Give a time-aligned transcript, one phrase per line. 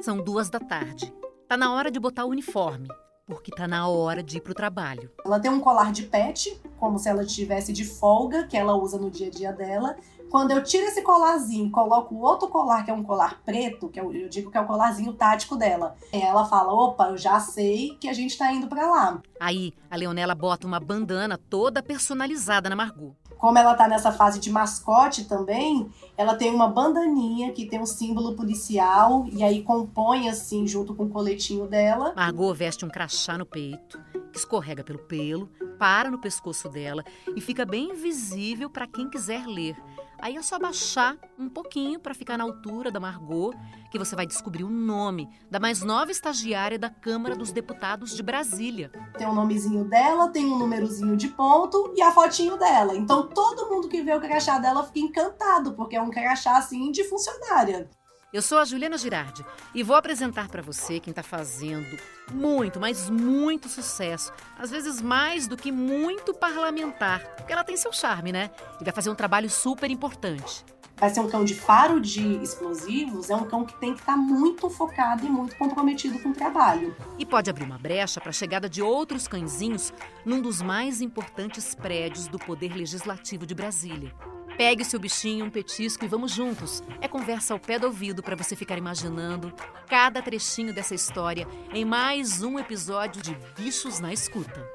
[0.00, 1.12] São duas da tarde.
[1.48, 2.88] Tá na hora de botar o uniforme,
[3.26, 5.10] porque tá na hora de ir pro trabalho.
[5.24, 8.96] Ela tem um colar de pet, como se ela estivesse de folga, que ela usa
[8.96, 9.96] no dia a dia dela.
[10.30, 13.88] Quando eu tiro esse colarzinho e coloco o outro colar, que é um colar preto,
[13.88, 17.40] que eu, eu digo que é o colarzinho tático dela, ela fala: opa, eu já
[17.40, 19.20] sei que a gente tá indo para lá.
[19.40, 23.16] Aí, a Leonela bota uma bandana toda personalizada na Margot.
[23.38, 27.86] Como ela tá nessa fase de mascote também, ela tem uma bandaninha que tem um
[27.86, 32.12] símbolo policial e aí compõe assim junto com o coletinho dela.
[32.16, 34.02] Margot veste um crachá no peito,
[34.32, 37.04] que escorrega pelo pelo, para no pescoço dela
[37.36, 39.76] e fica bem visível para quem quiser ler.
[40.20, 43.54] Aí é só baixar um pouquinho para ficar na altura da Margot,
[43.90, 48.22] que você vai descobrir o nome da mais nova estagiária da Câmara dos Deputados de
[48.22, 48.90] Brasília.
[49.16, 52.96] Tem o nomezinho dela, tem um númerozinho de ponto e a fotinho dela.
[52.96, 56.90] Então todo mundo que vê o crachá dela fica encantado, porque é um crachá assim
[56.90, 57.88] de funcionária.
[58.30, 59.42] Eu sou a Juliana Girardi
[59.74, 61.98] e vou apresentar para você quem está fazendo
[62.30, 64.30] muito, mas muito sucesso.
[64.58, 67.20] Às vezes mais do que muito parlamentar.
[67.36, 68.50] Porque ela tem seu charme, né?
[68.78, 70.62] E vai fazer um trabalho super importante.
[70.98, 74.12] Vai ser um cão de faro de explosivos, é um cão que tem que estar
[74.12, 76.94] tá muito focado e muito comprometido com o trabalho.
[77.18, 79.90] E pode abrir uma brecha para a chegada de outros cãezinhos
[80.26, 84.12] num dos mais importantes prédios do Poder Legislativo de Brasília.
[84.58, 86.82] Pegue seu bichinho, um petisco e vamos juntos.
[87.00, 89.54] É conversa ao pé do ouvido para você ficar imaginando
[89.86, 94.68] cada trechinho dessa história em mais um episódio de Bichos na Escuta.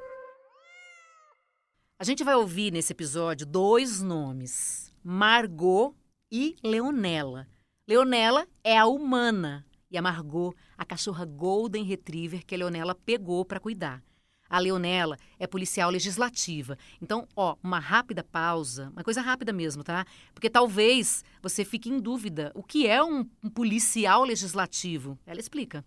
[2.00, 5.94] A gente vai ouvir nesse episódio dois nomes: Margot
[6.32, 7.46] e Leonela.
[7.86, 13.44] Leonela é a humana e a Margot, a cachorra Golden Retriever que a Leonela pegou
[13.44, 14.02] para cuidar.
[14.54, 16.78] A Leonela é policial legislativa.
[17.02, 20.06] Então, ó, uma rápida pausa, uma coisa rápida mesmo, tá?
[20.32, 25.18] Porque talvez você fique em dúvida o que é um, um policial legislativo.
[25.26, 25.84] Ela explica.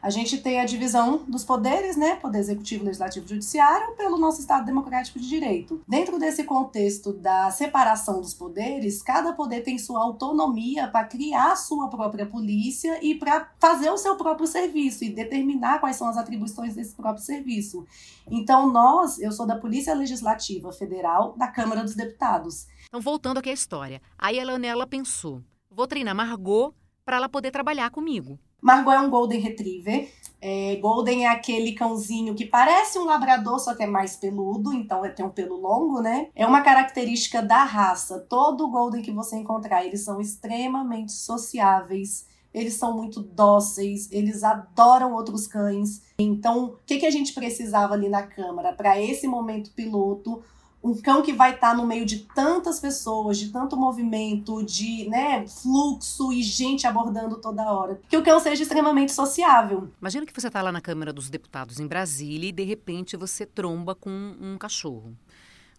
[0.00, 2.16] A gente tem a divisão dos poderes, né?
[2.16, 5.80] Poder executivo, legislativo e judiciário, pelo nosso Estado democrático de direito.
[5.88, 11.88] Dentro desse contexto da separação dos poderes, cada poder tem sua autonomia para criar sua
[11.88, 16.74] própria polícia e para fazer o seu próprio serviço e determinar quais são as atribuições
[16.74, 17.86] desse próprio serviço.
[18.30, 22.66] Então, nós, eu sou da Polícia Legislativa Federal da Câmara dos Deputados.
[22.86, 24.00] Então, voltando aqui à história.
[24.16, 28.38] Aí a Leonela pensou: vou treinar Margot para ela poder trabalhar comigo.
[28.60, 30.08] Margot é um Golden Retriever.
[30.40, 35.02] É, Golden é aquele cãozinho que parece um labrador, só que é mais peludo, então
[35.12, 36.28] tem um pelo longo, né?
[36.34, 38.20] É uma característica da raça.
[38.28, 42.26] Todo Golden que você encontrar, eles são extremamente sociáveis.
[42.52, 46.02] Eles são muito dóceis, eles adoram outros cães.
[46.18, 50.42] Então, o que, que a gente precisava ali na Câmara para esse momento piloto?
[50.88, 55.08] Um cão que vai estar tá no meio de tantas pessoas, de tanto movimento, de
[55.08, 58.00] né, fluxo e gente abordando toda hora.
[58.08, 59.90] Que o cão seja extremamente sociável.
[60.00, 63.44] Imagina que você está lá na Câmara dos Deputados em Brasília e de repente você
[63.44, 64.10] tromba com
[64.40, 65.14] um cachorro.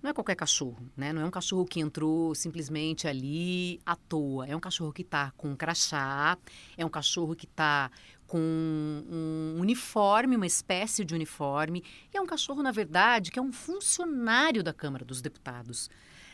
[0.02, 1.12] Não é qualquer cachorro, né?
[1.12, 4.48] Não é um cachorro que entrou simplesmente ali à toa.
[4.48, 6.38] É um cachorro que está com crachá,
[6.78, 7.92] é um cachorro que está
[8.30, 11.84] com um uniforme, uma espécie de uniforme.
[12.14, 15.90] E é um cachorro, na verdade, que é um funcionário da Câmara dos Deputados.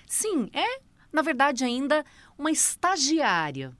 [0.05, 2.05] Sim, é, na verdade, ainda
[2.37, 3.75] uma estagiária.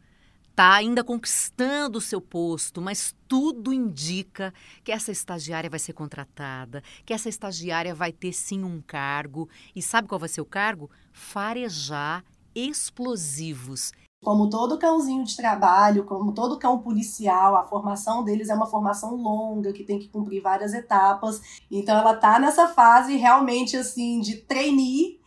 [0.49, 4.53] Está ainda conquistando o seu posto, mas tudo indica
[4.85, 9.49] que essa estagiária vai ser contratada, que essa estagiária vai ter sim um cargo.
[9.75, 10.89] E sabe qual vai ser o cargo?
[11.11, 12.23] Farejar
[12.55, 13.91] explosivos
[14.25, 19.15] como todo cãozinho de trabalho, como todo cão policial, a formação deles é uma formação
[19.15, 21.39] longa que tem que cumprir várias etapas.
[21.69, 25.19] Então ela tá nessa fase realmente assim de trainee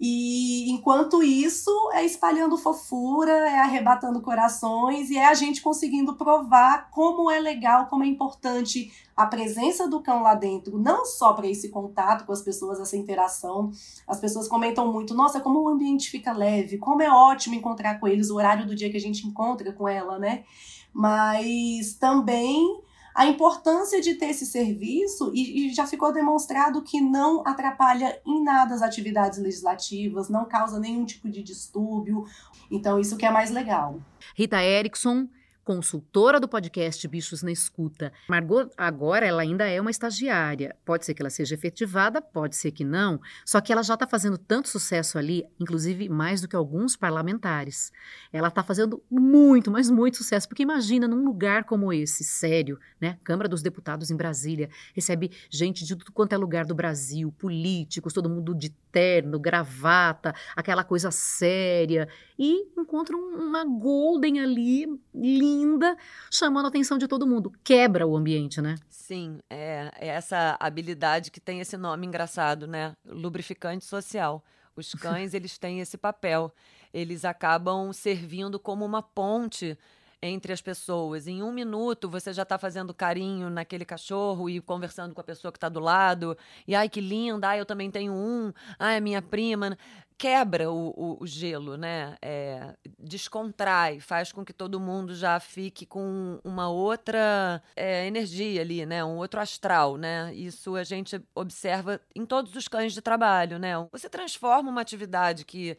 [0.00, 6.90] e enquanto isso, é espalhando fofura, é arrebatando corações e é a gente conseguindo provar
[6.90, 11.46] como é legal, como é importante a presença do cão lá dentro, não só para
[11.46, 13.70] esse contato com as pessoas, essa interação.
[14.06, 18.08] As pessoas comentam muito: nossa, como o ambiente fica leve, como é ótimo encontrar com
[18.08, 20.44] eles, o horário do dia que a gente encontra com ela, né?
[20.92, 22.82] Mas também
[23.14, 28.42] a importância de ter esse serviço e, e, já ficou demonstrado que não atrapalha em
[28.42, 32.24] nada as atividades legislativas, não causa nenhum tipo de distúrbio.
[32.70, 34.00] Então, isso que é mais legal.
[34.34, 35.28] Rita Erickson
[35.64, 38.12] consultora do podcast Bichos na Escuta.
[38.28, 40.76] Margot, agora, ela ainda é uma estagiária.
[40.84, 43.20] Pode ser que ela seja efetivada, pode ser que não.
[43.44, 47.92] Só que ela já está fazendo tanto sucesso ali, inclusive mais do que alguns parlamentares.
[48.32, 50.48] Ela está fazendo muito, mas muito sucesso.
[50.48, 53.18] Porque imagina, num lugar como esse, sério, né?
[53.22, 58.12] Câmara dos Deputados em Brasília, recebe gente de tudo quanto é lugar do Brasil, políticos,
[58.12, 62.08] todo mundo de terno, gravata, aquela coisa séria.
[62.36, 65.96] E encontra uma Golden ali, linda linda,
[66.30, 67.52] chamando a atenção de todo mundo.
[67.62, 68.76] Quebra o ambiente, né?
[68.88, 72.94] Sim, é, é essa habilidade que tem esse nome engraçado, né?
[73.04, 74.42] Lubrificante social.
[74.74, 76.52] Os cães, eles têm esse papel.
[76.92, 79.78] Eles acabam servindo como uma ponte
[80.22, 81.26] entre as pessoas.
[81.26, 85.50] Em um minuto, você já está fazendo carinho naquele cachorro e conversando com a pessoa
[85.50, 86.36] que está do lado.
[86.66, 89.76] E ai, que linda, ai, eu também tenho um, ai, a minha prima.
[90.22, 92.16] Quebra o, o, o gelo, né?
[92.22, 98.86] É, descontrai, faz com que todo mundo já fique com uma outra é, energia ali,
[98.86, 99.04] né?
[99.04, 100.32] Um outro astral, né?
[100.32, 103.72] Isso a gente observa em todos os cães de trabalho, né?
[103.90, 105.76] Você transforma uma atividade que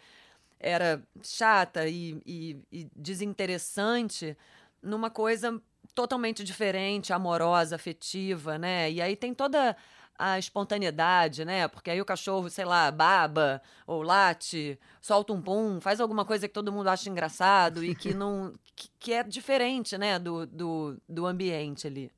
[0.60, 4.36] era chata e, e, e desinteressante
[4.82, 5.58] numa coisa
[5.96, 8.92] totalmente diferente, amorosa, afetiva, né?
[8.92, 9.74] E aí tem toda
[10.24, 11.68] a espontaneidade, né?
[11.68, 16.48] Porque aí o cachorro, sei lá, baba ou late, solta um pum, faz alguma coisa
[16.48, 20.98] que todo mundo acha engraçado e que não que, que é diferente, né, do, do,
[21.10, 22.10] do ambiente ali.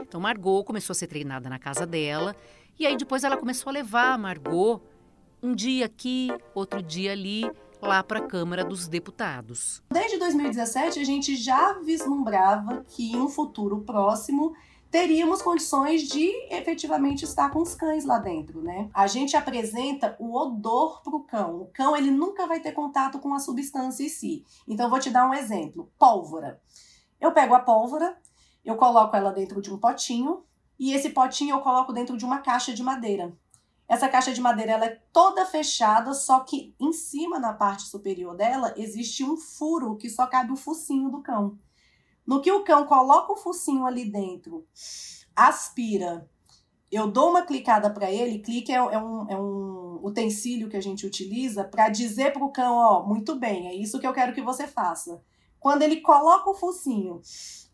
[0.00, 2.34] Então Margot começou a ser treinada na casa dela
[2.78, 4.80] e aí depois ela começou a levar a Margot
[5.42, 7.42] um dia aqui, outro dia ali,
[7.82, 9.82] lá para a Câmara dos Deputados.
[9.92, 14.54] Desde 2017, a gente já vislumbrava que em um futuro próximo
[14.92, 18.90] teríamos condições de efetivamente estar com os cães lá dentro, né?
[18.92, 21.62] A gente apresenta o odor para o cão.
[21.62, 24.44] O cão ele nunca vai ter contato com a substância em si.
[24.68, 26.60] Então vou te dar um exemplo: pólvora.
[27.18, 28.18] Eu pego a pólvora,
[28.62, 30.44] eu coloco ela dentro de um potinho
[30.78, 33.34] e esse potinho eu coloco dentro de uma caixa de madeira.
[33.88, 38.36] Essa caixa de madeira ela é toda fechada, só que em cima, na parte superior
[38.36, 41.58] dela, existe um furo que só cabe o focinho do cão.
[42.26, 44.66] No que o cão coloca o focinho ali dentro,
[45.34, 46.28] aspira,
[46.90, 50.82] eu dou uma clicada para ele, clique é, é, um, é um utensílio que a
[50.82, 54.34] gente utiliza para dizer para o cão, ó, muito bem, é isso que eu quero
[54.34, 55.22] que você faça.
[55.58, 57.20] Quando ele coloca o focinho,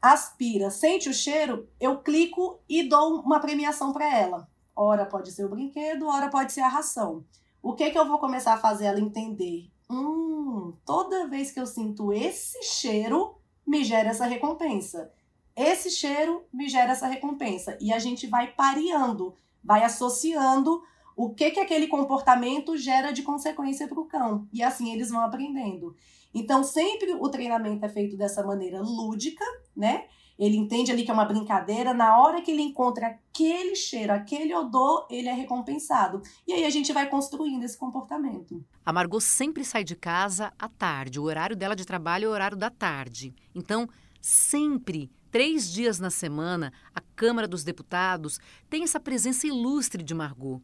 [0.00, 4.48] aspira, sente o cheiro, eu clico e dou uma premiação para ela.
[4.76, 7.24] Ora pode ser o brinquedo, ora pode ser a ração.
[7.62, 9.70] O que que eu vou começar a fazer ela entender?
[9.90, 13.37] Hum, toda vez que eu sinto esse cheiro,
[13.68, 15.12] me gera essa recompensa.
[15.54, 17.76] Esse cheiro me gera essa recompensa.
[17.80, 20.82] E a gente vai pareando, vai associando
[21.14, 24.48] o que que aquele comportamento gera de consequência para o cão.
[24.52, 25.94] E assim eles vão aprendendo.
[26.32, 29.44] Então, sempre o treinamento é feito dessa maneira lúdica,
[29.76, 30.06] né?
[30.38, 31.92] Ele entende ali que é uma brincadeira.
[31.92, 36.22] Na hora que ele encontra aquele cheiro, aquele odor, ele é recompensado.
[36.46, 38.64] E aí a gente vai construindo esse comportamento.
[38.86, 41.18] A Margot sempre sai de casa à tarde.
[41.18, 43.34] O horário dela de trabalho é o horário da tarde.
[43.52, 43.88] Então,
[44.20, 48.38] sempre três dias na semana, a Câmara dos Deputados
[48.70, 50.62] tem essa presença ilustre de Margot.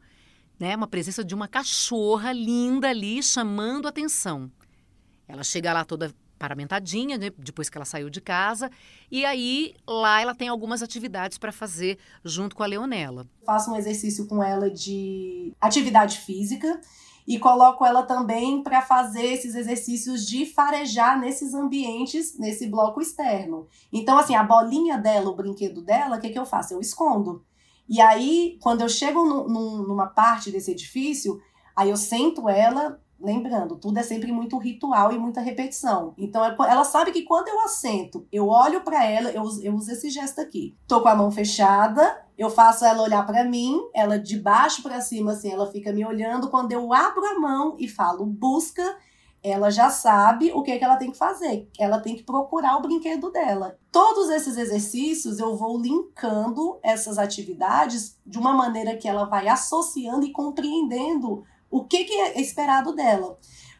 [0.59, 0.77] Né?
[0.77, 4.51] Uma presença de uma cachorra linda ali chamando atenção.
[5.27, 8.71] Ela chega lá toda paramentadinha, né, depois que ela saiu de casa.
[9.11, 13.27] E aí, lá ela tem algumas atividades para fazer junto com a Leonela.
[13.45, 16.81] Faço um exercício com ela de atividade física
[17.27, 23.67] e coloco ela também para fazer esses exercícios de farejar nesses ambientes, nesse bloco externo.
[23.93, 26.75] Então, assim, a bolinha dela, o brinquedo dela, o que, que eu faço?
[26.75, 27.45] Eu escondo.
[27.89, 31.41] E aí, quando eu chego no, numa parte desse edifício,
[31.75, 36.13] aí eu sento ela Lembrando, tudo é sempre muito ritual e muita repetição.
[36.19, 39.91] Então, é ela sabe que quando eu assento, eu olho para ela, eu, eu uso
[39.91, 40.77] esse gesto aqui.
[40.87, 45.01] Tô com a mão fechada, eu faço ela olhar para mim, ela de baixo para
[45.01, 46.51] cima, assim, ela fica me olhando.
[46.51, 48.85] Quando eu abro a mão e falo busca,
[49.43, 51.69] ela já sabe o que, que ela tem que fazer.
[51.79, 53.79] Ela tem que procurar o brinquedo dela.
[53.91, 60.27] Todos esses exercícios eu vou linkando essas atividades de uma maneira que ela vai associando
[60.27, 63.37] e compreendendo o que, que é esperado dela.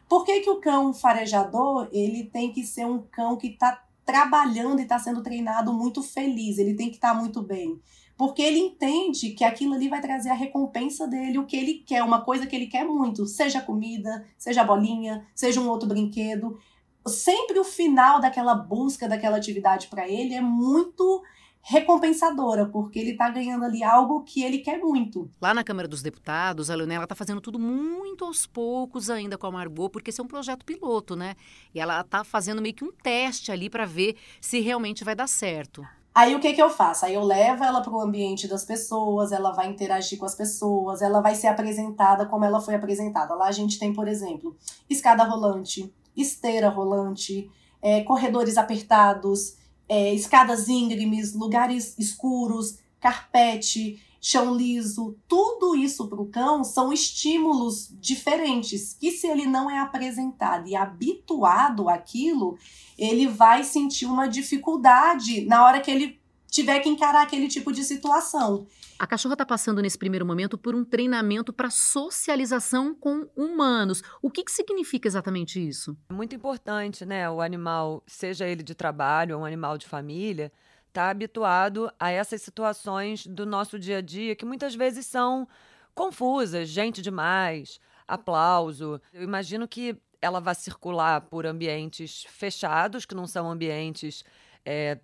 [0.09, 4.79] Por que, que o cão farejador ele tem que ser um cão que está trabalhando
[4.79, 7.79] e está sendo treinado muito feliz, ele tem que estar tá muito bem.
[8.17, 12.03] Porque ele entende que aquilo ali vai trazer a recompensa dele, o que ele quer,
[12.03, 16.59] uma coisa que ele quer muito, seja comida, seja bolinha, seja um outro brinquedo.
[17.07, 21.23] Sempre o final daquela busca, daquela atividade para ele é muito
[21.67, 25.31] recompensadora, porque ele está ganhando ali algo que ele quer muito.
[25.41, 29.47] Lá na Câmara dos Deputados, a Leonela está fazendo tudo muito aos poucos ainda com
[29.47, 31.33] a Margot, porque esse é um projeto piloto, né?
[31.73, 35.27] E ela está fazendo meio que um teste ali para ver se realmente vai dar
[35.27, 35.83] certo.
[36.13, 37.05] Aí o que que eu faço?
[37.05, 41.01] Aí eu levo ela para o ambiente das pessoas, ela vai interagir com as pessoas,
[41.01, 43.33] ela vai ser apresentada como ela foi apresentada.
[43.33, 44.55] Lá a gente tem, por exemplo,
[44.87, 47.49] escada rolante, esteira rolante,
[47.81, 54.01] é, corredores apertados, é, escadas íngremes, lugares escuros, carpete.
[54.19, 59.77] chão liso, tudo isso para o cão são estímulos diferentes que se ele não é
[59.77, 62.57] apresentado e habituado àquilo,
[62.97, 67.83] ele vai sentir uma dificuldade na hora que ele tiver que encarar aquele tipo de
[67.83, 68.65] situação.
[68.97, 74.01] A cachorra está passando nesse primeiro momento por um treinamento para socialização com humanos.
[74.21, 75.97] O que, que significa exatamente isso?
[76.09, 77.29] É muito importante, né?
[77.29, 80.49] O animal, seja ele de trabalho ou um animal de família,
[80.87, 85.45] está habituado a essas situações do nosso dia a dia que muitas vezes são
[85.93, 89.01] confusas, gente demais, aplauso.
[89.13, 94.23] Eu imagino que ela vai circular por ambientes fechados, que não são ambientes
[94.65, 94.99] é,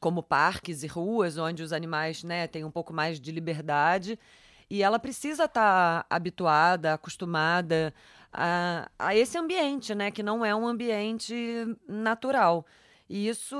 [0.00, 4.18] como parques e ruas, onde os animais né, têm um pouco mais de liberdade.
[4.70, 7.94] E ela precisa estar tá habituada, acostumada
[8.32, 11.34] a, a esse ambiente, né, que não é um ambiente
[11.86, 12.66] natural.
[13.08, 13.56] E isso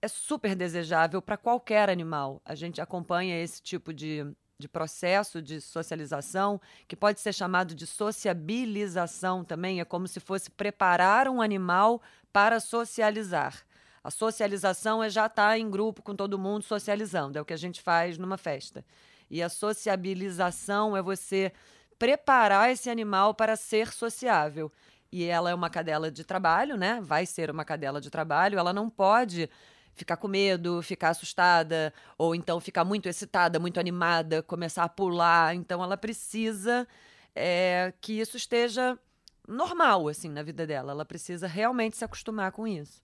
[0.00, 2.40] é super desejável para qualquer animal.
[2.44, 4.24] A gente acompanha esse tipo de,
[4.58, 9.80] de processo de socialização, que pode ser chamado de sociabilização também.
[9.80, 12.00] É como se fosse preparar um animal
[12.32, 13.64] para socializar.
[14.02, 17.52] A socialização é já estar tá em grupo com todo mundo socializando, é o que
[17.52, 18.84] a gente faz numa festa.
[19.30, 21.52] E a sociabilização é você
[21.98, 24.72] preparar esse animal para ser sociável.
[25.10, 27.00] E ela é uma cadela de trabalho, né?
[27.00, 29.48] Vai ser uma cadela de trabalho, ela não pode
[29.94, 35.54] ficar com medo, ficar assustada, ou então ficar muito excitada, muito animada, começar a pular.
[35.54, 36.88] Então ela precisa
[37.34, 38.98] é, que isso esteja
[39.46, 40.92] normal, assim, na vida dela.
[40.92, 43.02] Ela precisa realmente se acostumar com isso.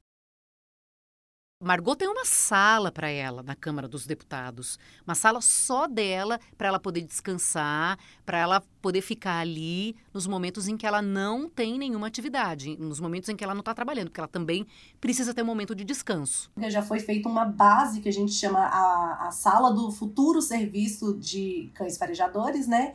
[1.60, 6.68] Margot tem uma sala para ela na Câmara dos Deputados, uma sala só dela para
[6.68, 11.76] ela poder descansar, para ela poder ficar ali nos momentos em que ela não tem
[11.76, 14.64] nenhuma atividade, nos momentos em que ela não está trabalhando, porque ela também
[15.00, 16.48] precisa ter um momento de descanso.
[16.68, 21.18] Já foi feita uma base que a gente chama a, a sala do futuro serviço
[21.18, 22.94] de cães farejadores, né?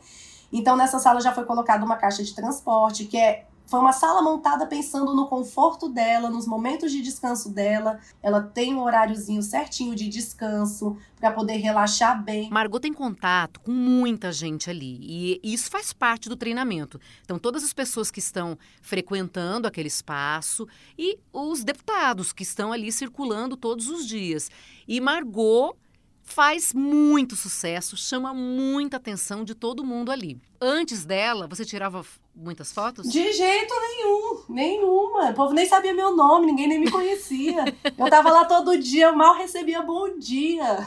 [0.50, 4.20] Então nessa sala já foi colocada uma caixa de transporte que é foi uma sala
[4.22, 7.98] montada pensando no conforto dela, nos momentos de descanso dela.
[8.22, 12.50] Ela tem um horáriozinho certinho de descanso para poder relaxar bem.
[12.50, 17.00] Margot tem contato com muita gente ali e isso faz parte do treinamento.
[17.22, 20.68] Então, todas as pessoas que estão frequentando aquele espaço
[20.98, 24.50] e os deputados que estão ali circulando todos os dias.
[24.86, 25.74] E Margot
[26.22, 30.40] faz muito sucesso, chama muita atenção de todo mundo ali.
[30.60, 32.04] Antes dela, você tirava
[32.34, 33.10] muitas fotos?
[33.10, 35.30] De jeito nenhum, nenhuma.
[35.30, 37.64] O povo nem sabia meu nome, ninguém nem me conhecia.
[37.96, 40.86] Eu tava lá todo dia, eu mal recebia bom dia.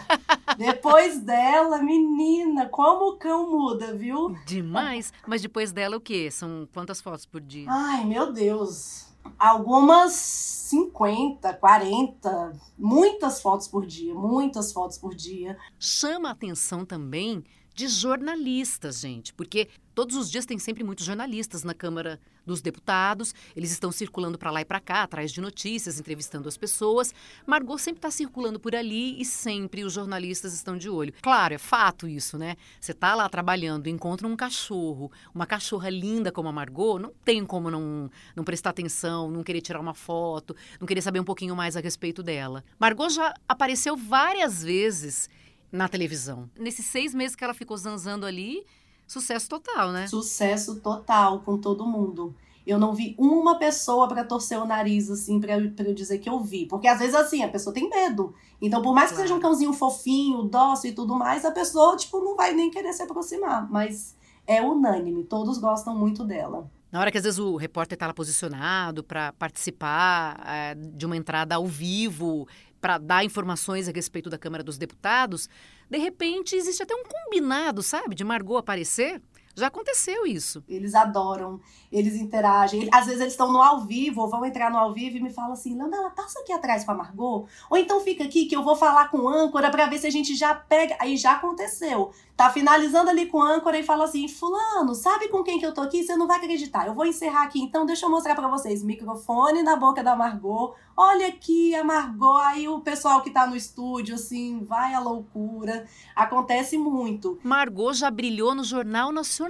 [0.57, 4.35] Depois dela, menina, como o cão muda, viu?
[4.45, 5.13] Demais.
[5.25, 6.29] Mas depois dela o quê?
[6.31, 7.67] São quantas fotos por dia?
[7.69, 15.57] Ai, meu Deus algumas 50, 40, muitas fotos por dia, muitas fotos por dia.
[15.79, 17.43] Chama a atenção também
[17.77, 23.35] de jornalistas, gente, porque todos os dias tem sempre muitos jornalistas na Câmara dos Deputados,
[23.55, 27.13] eles estão circulando para lá e para cá, atrás de notícias, entrevistando as pessoas.
[27.45, 31.13] Margot sempre está circulando por ali e sempre os jornalistas estão de olho.
[31.21, 32.55] Claro, é fato isso, né?
[32.81, 37.45] Você está lá trabalhando, encontra um cachorro, uma cachorra linda como a Margot, não tem
[37.45, 41.55] como não, não prestar atenção, não querer tirar uma foto, não querer saber um pouquinho
[41.55, 42.63] mais a respeito dela.
[42.79, 45.29] Margot já apareceu várias vezes
[45.71, 46.49] na televisão.
[46.57, 48.65] Nesses seis meses que ela ficou zanzando ali,
[49.07, 50.07] sucesso total, né?
[50.07, 52.35] Sucesso total com todo mundo.
[52.65, 56.19] Eu não vi uma pessoa para torcer o nariz, assim, pra eu, pra eu dizer
[56.19, 56.65] que eu vi.
[56.65, 58.35] Porque às vezes, assim, a pessoa tem medo.
[58.61, 62.19] Então, por mais que seja um cãozinho fofinho, dócil e tudo mais, a pessoa, tipo,
[62.19, 63.71] não vai nem querer se aproximar.
[63.71, 66.69] Mas é unânime, todos gostam muito dela.
[66.91, 71.17] Na hora que às vezes o repórter está lá posicionado para participar é, de uma
[71.17, 72.47] entrada ao vivo,
[72.79, 75.49] para dar informações a respeito da Câmara dos Deputados,
[75.89, 79.21] de repente existe até um combinado, sabe, de Margot aparecer.
[79.57, 80.63] Já aconteceu isso.
[80.67, 81.59] Eles adoram,
[81.91, 82.87] eles interagem.
[82.93, 85.33] Às vezes eles estão no ao vivo, ou vão entrar no ao vivo e me
[85.33, 87.47] falam assim: Landela, passa aqui atrás com a Margot.
[87.67, 90.35] Ou então fica aqui que eu vou falar com âncora para ver se a gente
[90.35, 90.95] já pega.
[90.99, 92.11] Aí já aconteceu.
[92.35, 95.81] Tá finalizando ali com âncora e fala assim: Fulano, sabe com quem que eu tô
[95.81, 96.03] aqui?
[96.03, 96.85] Você não vai acreditar.
[96.85, 98.83] Eu vou encerrar aqui, então deixa eu mostrar para vocês.
[98.83, 100.75] Microfone na boca da Margot.
[100.95, 102.37] Olha aqui a Margot.
[102.37, 105.87] Aí o pessoal que tá no estúdio, assim, vai à loucura.
[106.15, 107.39] Acontece muito.
[107.43, 109.46] Margot já brilhou no Jornal Nacional.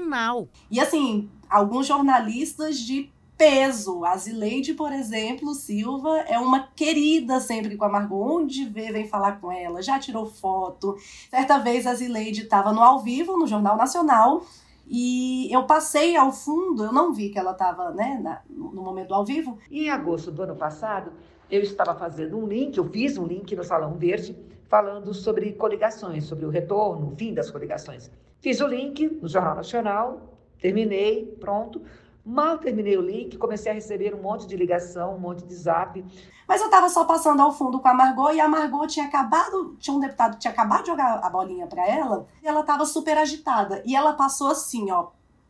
[0.70, 4.04] E assim, alguns jornalistas de peso.
[4.04, 8.20] A Zileide, por exemplo, Silva, é uma querida sempre com a Margot.
[8.20, 10.98] Onde vê, vem falar com ela, já tirou foto.
[11.30, 14.44] Certa vez a Zileide estava no ao vivo, no Jornal Nacional,
[14.90, 19.10] E eu passei ao fundo, eu não vi que ela estava né, na, no momento
[19.10, 19.58] do ao vivo.
[19.70, 21.12] E em agosto do ano passado,
[21.52, 24.34] eu estava fazendo um link, eu fiz um link no Salão Verde,
[24.68, 28.10] falando sobre coligações, sobre o retorno, o fim das coligações.
[28.40, 30.22] Fiz o link no Jornal Nacional,
[30.62, 31.82] terminei, pronto.
[32.24, 36.04] Mal terminei o link, comecei a receber um monte de ligação, um monte de zap.
[36.46, 39.76] Mas eu estava só passando ao fundo com a Margot e a Margot tinha acabado,
[39.80, 42.86] tinha um deputado que tinha acabado de jogar a bolinha para ela e ela estava
[42.86, 43.82] super agitada.
[43.86, 45.08] E ela passou assim, ó,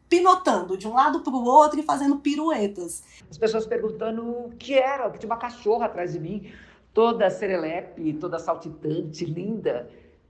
[0.07, 3.03] pinotando de um lado para o outro e fazendo piruetas.
[3.29, 6.51] As pessoas perguntando o que era, que tinha uma cachorra atrás de mim,
[6.97, 9.87] toda serelepe, toda saltitante, linda.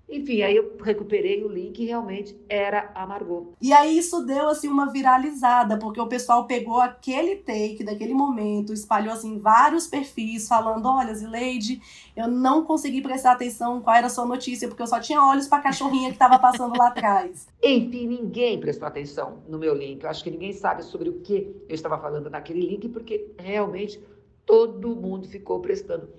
[0.09, 3.53] Enfim, aí eu recuperei o link e realmente era a Margot.
[3.61, 8.73] E aí isso deu assim uma viralizada, porque o pessoal pegou aquele take daquele momento,
[8.73, 11.81] espalhou assim vários perfis falando: "Olha, Zileide,
[12.13, 15.47] eu não consegui prestar atenção qual era a sua notícia, porque eu só tinha olhos
[15.47, 17.47] para a cachorrinha que estava passando lá atrás".
[17.63, 20.03] Enfim, ninguém prestou atenção no meu link.
[20.03, 24.03] Eu acho que ninguém sabe sobre o que eu estava falando naquele link, porque realmente
[24.45, 26.09] todo mundo ficou prestando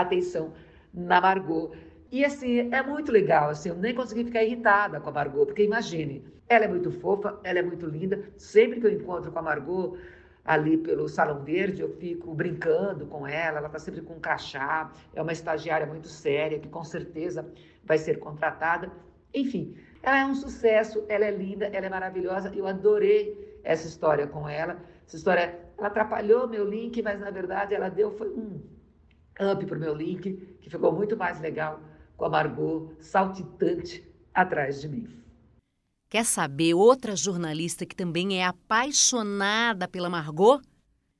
[0.00, 0.52] atenção
[0.92, 1.72] na Margot
[2.10, 5.62] e assim, é muito legal, assim, eu nem consegui ficar irritada com a Margot, porque
[5.62, 8.24] imagine, ela é muito fofa, ela é muito linda.
[8.38, 9.98] Sempre que eu encontro com a Margot
[10.42, 14.90] ali pelo Salão Verde, eu fico brincando com ela, ela está sempre com um crachá,
[15.14, 17.46] é uma estagiária muito séria, que com certeza
[17.84, 18.90] vai ser contratada.
[19.34, 24.26] Enfim, ela é um sucesso, ela é linda, ela é maravilhosa, eu adorei essa história
[24.26, 24.78] com ela.
[25.06, 28.77] Essa história, ela atrapalhou meu link, mas na verdade ela deu foi um
[29.40, 31.80] up para o meu link, que ficou muito mais legal
[32.16, 34.04] com a Margot saltitante
[34.34, 35.08] atrás de mim.
[36.10, 40.60] Quer saber outra jornalista que também é apaixonada pela Margot?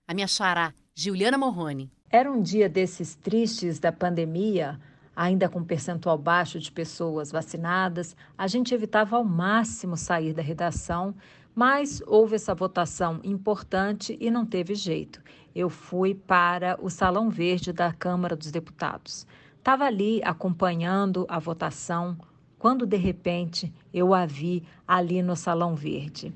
[0.07, 1.91] A minha xará, Juliana Morrone.
[2.11, 4.81] Era um dia desses tristes da pandemia,
[5.15, 11.15] ainda com percentual baixo de pessoas vacinadas, a gente evitava ao máximo sair da redação,
[11.59, 15.21] mas houve essa votação importante e não teve jeito.
[15.53, 19.27] Eu fui para o Salão Verde da Câmara dos Deputados.
[19.57, 22.17] Estava ali acompanhando a votação
[22.61, 26.33] quando de repente eu a vi ali no Salão Verde.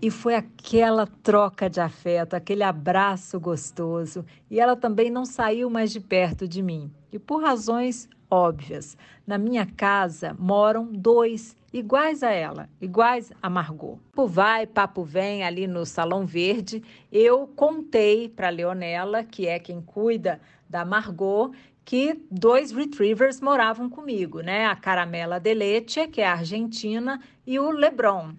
[0.00, 5.90] E foi aquela troca de afeto, aquele abraço gostoso, e ela também não saiu mais
[5.90, 6.88] de perto de mim.
[7.12, 8.96] E por razões óbvias.
[9.26, 13.98] Na minha casa moram dois iguais a ela, iguais a Margot.
[14.12, 16.80] Papo vai, papo vem ali no Salão Verde.
[17.10, 21.50] Eu contei para Leonela, que é quem cuida da Margot,
[21.84, 24.66] que dois retrievers moravam comigo, né?
[24.66, 28.34] A Caramela Delete, que é argentina, e o Lebron.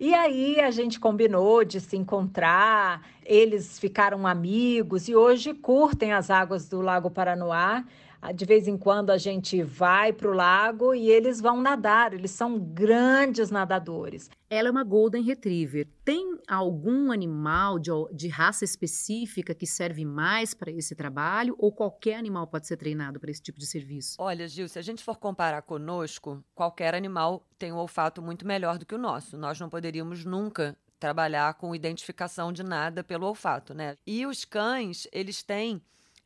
[0.00, 6.30] E aí a gente combinou de se encontrar, eles ficaram amigos e hoje curtem as
[6.30, 7.84] águas do Lago Paranoá.
[8.26, 12.14] Ah, de vez em quando a gente vai para o lago e eles vão nadar,
[12.14, 14.30] eles são grandes nadadores.
[14.48, 15.86] Ela é uma Golden Retriever.
[16.02, 22.16] Tem algum animal de, de raça específica que serve mais para esse trabalho ou qualquer
[22.16, 24.16] animal pode ser treinado para esse tipo de serviço?
[24.18, 28.78] Olha, Gil, se a gente for comparar conosco, qualquer animal tem um olfato muito melhor
[28.78, 29.36] do que o nosso.
[29.36, 33.98] Nós não poderíamos nunca trabalhar com identificação de nada pelo olfato, né?
[34.06, 35.82] E os cães, eles têm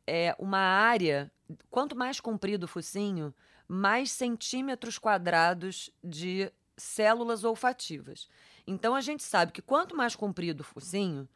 [0.07, 1.29] é, uma área
[1.69, 3.33] quanto mais comprido o focinho,
[3.67, 8.27] mais centímetros quadrados de células olfativas.
[8.65, 11.27] Então a gente sabe que quanto mais comprido o focinho,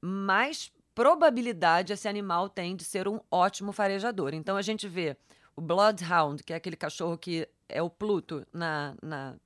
[0.00, 4.34] mais probabilidade esse animal tem de ser um ótimo farejador.
[4.34, 5.16] Então a gente vê
[5.54, 9.36] o Bloodhound, que é aquele cachorro que é o Pluto na, na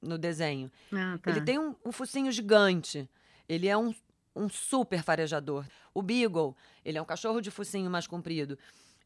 [0.00, 0.70] no desenho.
[0.92, 1.30] Ah, tá.
[1.30, 3.08] Ele tem um, um focinho gigante.
[3.48, 3.92] Ele é um,
[4.34, 5.64] um super farejador.
[5.92, 8.58] O Beagle, ele é um cachorro de focinho mais comprido.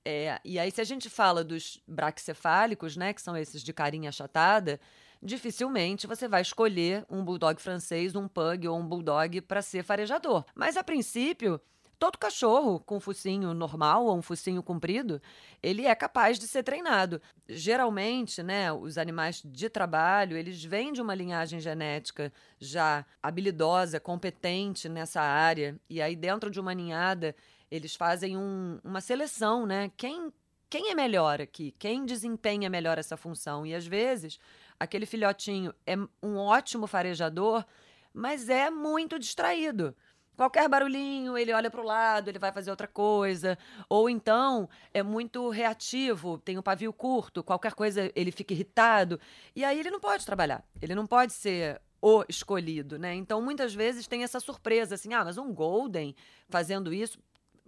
[0.04, 4.08] É, e aí, se a gente fala dos braquicefálicos, né, que são esses de carinha
[4.08, 4.80] achatada,
[5.22, 10.44] dificilmente você vai escolher um bulldog francês, um pug ou um bulldog para ser farejador.
[10.54, 11.60] Mas a princípio,
[12.02, 15.22] todo cachorro com focinho normal ou um focinho comprido,
[15.62, 17.22] ele é capaz de ser treinado.
[17.48, 24.88] Geralmente, né, os animais de trabalho, eles vêm de uma linhagem genética já habilidosa, competente
[24.88, 27.36] nessa área, e aí dentro de uma ninhada
[27.70, 29.88] eles fazem um, uma seleção, né?
[29.96, 30.32] Quem,
[30.68, 31.72] quem é melhor aqui?
[31.78, 33.64] Quem desempenha melhor essa função?
[33.64, 34.40] E às vezes,
[34.76, 37.64] aquele filhotinho é um ótimo farejador,
[38.12, 39.94] mas é muito distraído.
[40.42, 43.56] Qualquer barulhinho, ele olha para o lado, ele vai fazer outra coisa.
[43.88, 49.20] Ou então é muito reativo, tem um pavio curto, qualquer coisa ele fica irritado.
[49.54, 50.64] E aí ele não pode trabalhar.
[50.80, 53.14] Ele não pode ser o escolhido, né?
[53.14, 56.12] Então muitas vezes tem essa surpresa assim: ah, mas um Golden
[56.48, 57.20] fazendo isso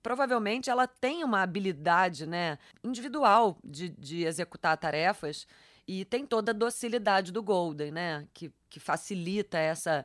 [0.02, 5.46] provavelmente ela tem uma habilidade né, individual de, de executar tarefas
[5.86, 8.26] e tem toda a docilidade do Golden, né?
[8.34, 10.04] Que, que facilita essa,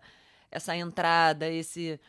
[0.52, 2.00] essa entrada, esse,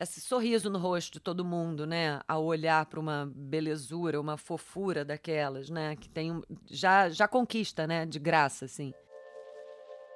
[0.00, 2.20] esse sorriso no rosto de todo mundo, né?
[2.28, 5.96] Ao olhar para uma belezura, uma fofura daquelas, né?
[5.96, 8.06] Que tem um, já já conquista, né?
[8.06, 8.92] De graça, assim.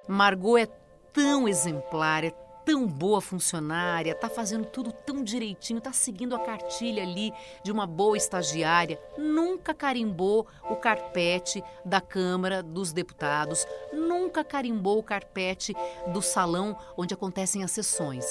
[0.09, 0.67] Margot é
[1.13, 2.31] tão exemplar, é
[2.65, 7.33] tão boa funcionária, tá fazendo tudo tão direitinho, tá seguindo a cartilha ali
[7.65, 15.03] de uma boa estagiária, nunca carimbou o carpete da Câmara dos Deputados, nunca carimbou o
[15.03, 15.75] carpete
[16.13, 18.25] do salão onde acontecem as sessões.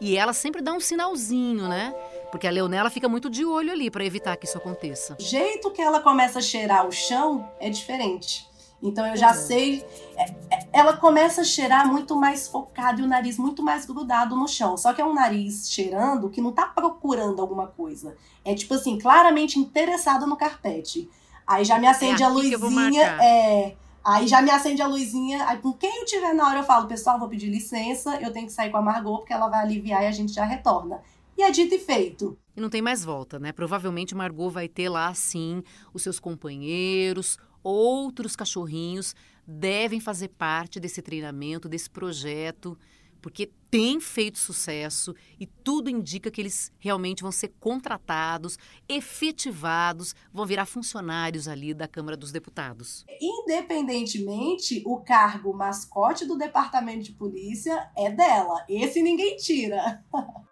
[0.00, 1.94] E ela sempre dá um sinalzinho, né?
[2.30, 5.16] Porque a Leonela fica muito de olho ali para evitar que isso aconteça.
[5.18, 8.48] O jeito que ela começa a cheirar o chão é diferente.
[8.82, 9.84] Então eu já sei.
[10.16, 10.22] É,
[10.54, 14.46] é, ela começa a cheirar muito mais focado e o nariz muito mais grudado no
[14.46, 14.76] chão.
[14.76, 18.16] Só que é um nariz cheirando que não tá procurando alguma coisa.
[18.44, 21.10] É tipo assim, claramente interessado no carpete.
[21.46, 23.18] Aí já me é acende é a luzinha.
[23.20, 23.76] É.
[24.08, 25.46] Aí já me acende a luzinha.
[25.46, 28.46] Aí com quem eu tiver na hora eu falo, pessoal, vou pedir licença, eu tenho
[28.46, 31.02] que sair com a Margot, porque ela vai aliviar e a gente já retorna.
[31.36, 32.38] E é dito e feito.
[32.56, 33.52] E não tem mais volta, né?
[33.52, 39.14] Provavelmente Margot vai ter lá, sim, os seus companheiros, outros cachorrinhos
[39.46, 42.78] devem fazer parte desse treinamento, desse projeto,
[43.20, 50.46] porque tem feito sucesso e tudo indica que eles realmente vão ser contratados, efetivados, vão
[50.46, 53.04] virar funcionários ali da Câmara dos Deputados.
[53.20, 58.64] Independentemente, o cargo mascote do Departamento de Polícia é dela.
[58.68, 60.04] Esse ninguém tira.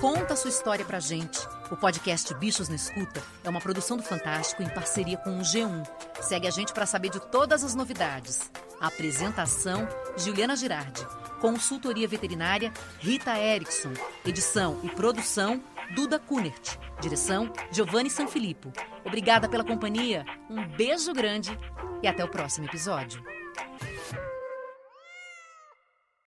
[0.00, 1.38] Conta sua história pra gente.
[1.70, 5.84] O podcast Bichos na Escuta é uma produção do Fantástico em parceria com o G1.
[6.20, 8.50] Segue a gente para saber de todas as novidades.
[8.80, 11.06] Apresentação: Juliana Girardi.
[11.40, 13.92] Consultoria veterinária: Rita Erickson.
[14.24, 15.62] Edição e produção:
[15.94, 16.78] Duda Kunert.
[17.00, 18.72] Direção: Giovanni Sanfilippo.
[19.04, 21.56] Obrigada pela companhia, um beijo grande
[22.02, 23.35] e até o próximo episódio.